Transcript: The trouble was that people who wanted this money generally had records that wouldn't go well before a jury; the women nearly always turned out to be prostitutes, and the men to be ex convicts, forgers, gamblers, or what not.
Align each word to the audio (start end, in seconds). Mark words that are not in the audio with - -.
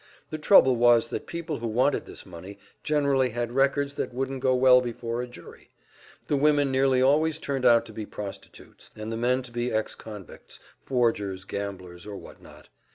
The 0.31 0.39
trouble 0.39 0.75
was 0.77 1.09
that 1.09 1.27
people 1.27 1.57
who 1.59 1.67
wanted 1.67 2.07
this 2.07 2.25
money 2.25 2.57
generally 2.81 3.29
had 3.29 3.51
records 3.51 3.93
that 3.93 4.11
wouldn't 4.15 4.39
go 4.41 4.55
well 4.55 4.81
before 4.81 5.21
a 5.21 5.27
jury; 5.27 5.69
the 6.25 6.35
women 6.37 6.71
nearly 6.71 7.03
always 7.03 7.37
turned 7.37 7.67
out 7.67 7.85
to 7.85 7.93
be 7.93 8.07
prostitutes, 8.07 8.89
and 8.95 9.11
the 9.11 9.15
men 9.15 9.43
to 9.43 9.51
be 9.51 9.71
ex 9.71 9.93
convicts, 9.93 10.59
forgers, 10.81 11.43
gamblers, 11.45 12.07
or 12.07 12.15
what 12.17 12.41
not. 12.41 12.69